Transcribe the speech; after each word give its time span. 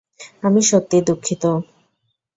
আমি 0.43 0.61
সত্যি 0.69 0.97
দুঃখিত। 1.07 1.43